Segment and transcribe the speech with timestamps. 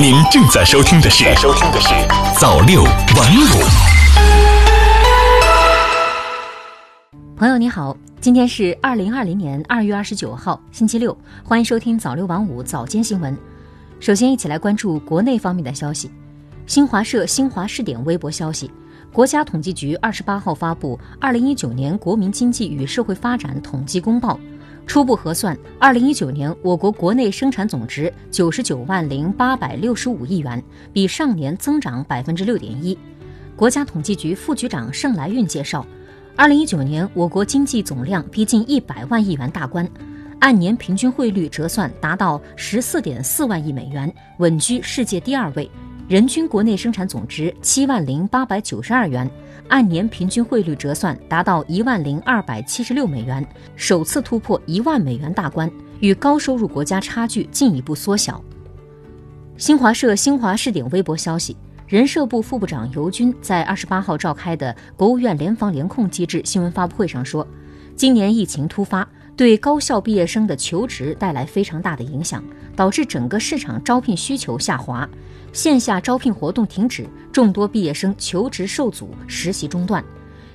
[0.00, 1.88] 您正在收听的是《收听的是
[2.40, 2.90] 早六晚
[3.36, 3.44] 五》。
[7.36, 13.36] 朋友你好，今天是二零二零年二月二十九号，星期六，欢迎收听早六晚五早间新闻。
[14.00, 16.10] 首先，一起来关注国内方面的消息。
[16.66, 18.70] 新华社新华视点微博消息，
[19.12, 24.32] 国家统计局二十八号发布《二零一九年国民经济与社会发展统计公报》。
[24.90, 30.60] 初步核算，二零一九年我国国内生产总值九十九万零八百六十五亿元，
[30.92, 32.98] 比上年增长百分之六点一。
[33.54, 35.86] 国家统计局副局长盛来运介绍，
[36.34, 39.88] 二零一九年我国经济总量逼近一百万亿元大关，
[40.40, 45.70] 按年平均汇率折算达到十四点四万亿美元，稳居世界第二位。
[46.10, 49.30] 人均国内生产总值七万零八百九十二元，
[49.68, 53.46] 按年平均汇率折算达到一万零二百七十六美元，
[53.76, 55.70] 首次突破一万美元大关，
[56.00, 58.42] 与高收入国家差距进一步缩小。
[59.56, 61.56] 新华社新华视点微博消息，
[61.86, 67.46] 人社部副部长尤军在二十八号召开的国务院联防联控机制新闻发布会上说，
[67.94, 69.08] 今年疫情突发，
[69.40, 72.44] 对高校毕业生的求职带来非常大的影响，
[72.76, 75.08] 导致整个市场招聘需求下滑。
[75.50, 80.04] 线下招聘活动停止，众多毕业生求职受阻，实习中断。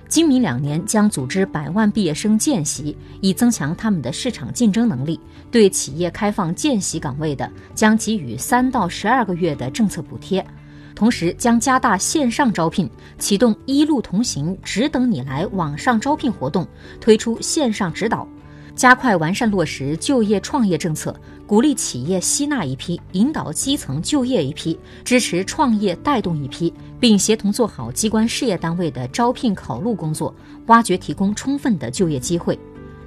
[0.07, 5.19] 今明两年将组织百万毕业生见习，以增强他们的市场竞争能力。
[5.49, 10.45] 对企业开放见习岗位的，将给予三到十二个月的政策补贴。
[10.93, 16.67] 同时，将加大线上招聘，启动“一路同行，只等你来”网上招聘活动，
[17.01, 18.27] 推出线上指导。
[18.75, 30.35] 加快完善落实就业创业政策，鼓励企业吸纳一批，引导基层就业一批，支持创业带动一批，并协同做好机关事业单位的招聘考录工作，
[30.67, 32.59] 挖掘提供充分的就业机会。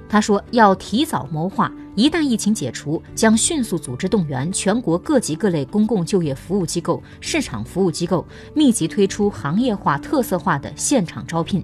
[0.09, 8.25] 他说，要提早谋划，一旦疫情解除，将迅速组织动员全国各级各类公共就业服务机构、市场服务机构，
[8.55, 11.63] 密集推出行业化、特色化的现场招聘。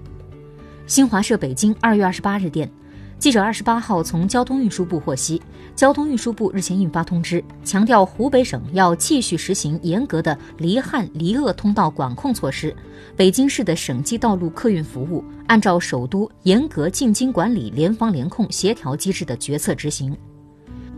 [0.86, 2.70] 新华社北京二月二十八日电。
[3.18, 5.40] 记者二十八号从交通运输部获悉，
[5.74, 12.76] 交通运输部日前印发通知，强调湖北省要继续实行严格的离汉离鄂通道管控措施，
[13.16, 20.16] 北京市的省际道路客运服务按照首都严格进京管理联防联控协调机制的决策执行。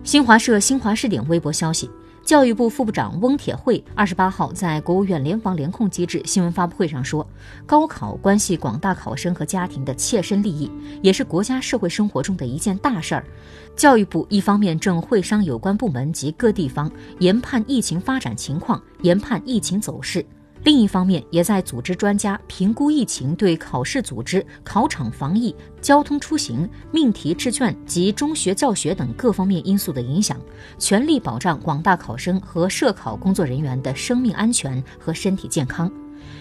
[0.03, 1.89] 新华社新华视点微博消息。
[2.29, 7.27] 教育部副部长翁铁慧二十八号在国务院联防联控机制新闻发布会上说
[7.65, 13.25] ：“高考关系广大考生和家庭的切身利益，也是国家社会生活中的一件大事儿。
[13.75, 20.23] 教育部一方面正会商有关部门及各地方，研判疫情发展情况，研判疫情走势。”
[20.65, 30.37] 另一方面，也在组织专家评估疫情对考试组织、考场防疫、交通出行、命题制卷及中学教学等各方面因素的影响，
[30.77, 35.91] 全力保障广大考生和涉考工作人员的生命安全和身体健康。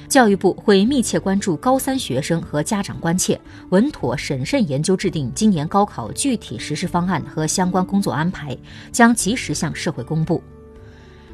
[0.10, 3.40] 教育部会密切关注高三学生和家长关切，
[3.70, 8.58] 稳妥审慎研究制定今年高考具体实施方案和相关工作安排，
[8.92, 10.42] 将及时向社会公布。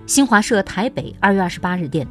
[0.05, 2.05] 新华社台北二月二十八日电。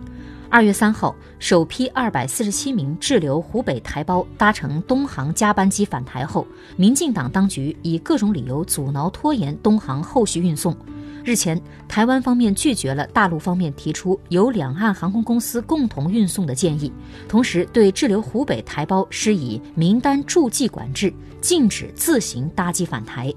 [0.53, 6.47] 二月三号，首批二百四十七名滞留湖北台胞搭乘东航加班机返台后，
[6.77, 10.77] 民进党当局以各种理由阻挠拖延东航后续运送。
[11.25, 11.59] 日前，
[11.89, 16.93] 台湾方面拒绝了大陆方面提出由两岸航空公司共同运送的建议，
[17.27, 21.11] 同时对滞留湖北台胞施以名单注记管制，
[21.41, 23.33] 禁止自行搭机返台。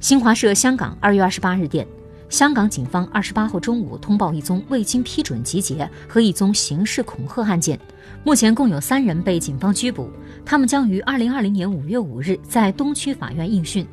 [0.00, 1.86] 新华社香港二月二十八日电。
[2.32, 7.78] 香港警方二十八号中午通报一宗未经批准集结和一宗刑事恐吓案件，
[8.24, 10.08] 目前共有三人被警方拘捕，
[10.42, 13.86] 他们将于二零二零年五月五日在东区法院应讯。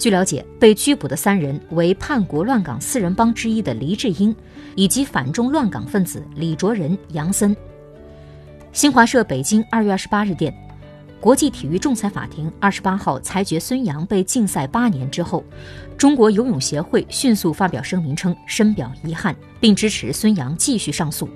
[0.00, 4.34] 据了解，被拘捕的三人为叛国乱港四人帮之一的黎智英，
[4.74, 7.56] 以及反中乱港分子李卓人、杨森。
[8.72, 10.52] 新华社北京二月二十八日电。
[11.26, 15.42] 国际体育仲裁法庭二十八号裁决孙杨被禁赛八年之后，
[15.98, 21.28] 中国游泳协会迅速发表声明称深表遗憾，并支持孙杨继续上诉。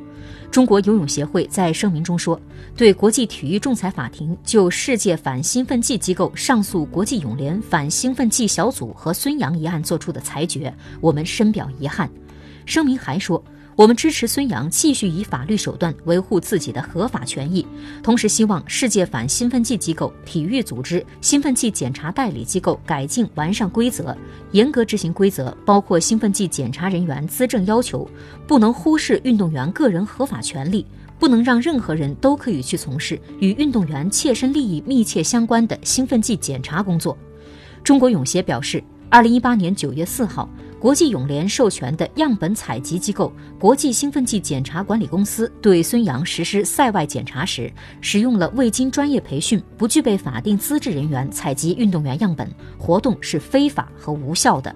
[0.49, 2.41] 中国游泳协会在声明中说
[2.77, 12.09] ：“对国际体育仲裁法庭就世界反兴奋剂机构上诉国际泳联反兴奋剂小组和孙杨一案作出的裁决，我们深表遗憾。”
[12.65, 13.43] 声明还说。
[13.81, 17.67] 我们支持孙杨继续以法律手段维护自己的合法权益，
[18.03, 24.15] 同时希望世界反兴奋剂机构、体育组织、兴奋剂检查代理机构改进完善规则，
[24.53, 28.07] 严格执行规则，包括兴奋剂检查人员资证要求，
[28.47, 30.85] 不能忽视运动员个人合法权利，
[31.19, 37.17] 不能让任何人都可以去从事与运动员切身利益密切相关的兴奋剂检查工作。
[37.83, 40.47] 中国泳协表示，二零一八年九月四号。
[40.81, 54.75] 国际泳联授权的样本采集机构国际兴奋剂检查管理公司对孙杨实施赛外检查时，使用了未经专业培训、不具备法定资质人员采集运动员样本，活动是非法和无效的。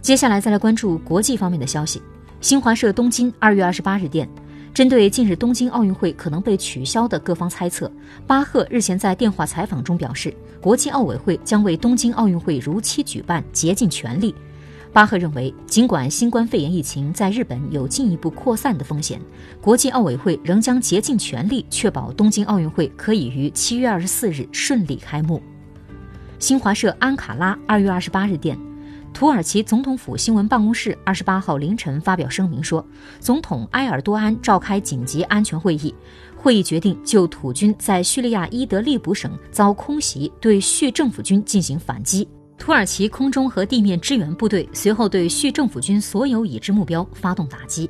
[0.00, 2.00] 接下来再来关注国际方面的消息。
[2.40, 4.26] 新华社东京二月二十八日电，
[4.72, 7.92] 针对近日东京奥运会可能被取消的各方猜测，
[8.26, 14.34] 巴赫日前在电话采访中表示，国际奥委会将为东京奥运会如期举办竭尽全力。
[14.92, 19.20] 巴赫认为，尽管新冠肺炎疫情在日本有进一步扩散的风险，
[19.60, 25.40] 国际奥委会仍将竭尽全力确保东京奥运会可以于七月二十四日顺利开幕。
[26.38, 28.58] 新华社安卡拉二月二十八日电，
[29.12, 32.84] 土耳其总统府新闻办公室二十八号凌晨发表声明说，
[33.20, 35.94] 总统埃尔多安召开紧急安全会议，
[36.36, 42.26] 会议决定就土军在叙利亚伊德利卜省遭空袭对叙政府军进行反击。
[42.58, 47.88] 土耳其空中和地面支援部队随后对叙政府军所有已知目标发动打击。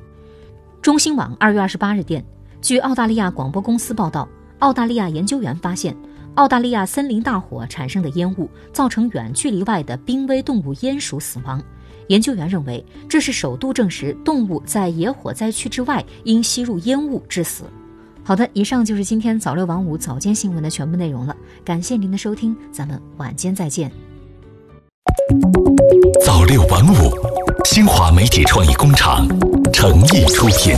[0.81, 2.25] 中新网二月二十八日电，
[2.61, 4.29] 据澳大利亚广播公司报道，
[4.61, 5.97] 澳大利亚研究员发现，
[6.35, 11.61] 澳大利亚森林大火产生的烟雾造成远距离外的濒危动物鼹鼠死亡。
[12.07, 17.65] 研究员认为，这是首度证实动物在野火灾区之外因吸入烟雾致死。
[18.23, 23.91] 好的，以上就是今天早六晚五早间新闻的全部内容了，感谢您的收听，咱们晚间再见。
[26.25, 27.11] 早六晚五，
[27.65, 29.27] 新华媒体创意工厂
[29.73, 30.77] 诚意出品。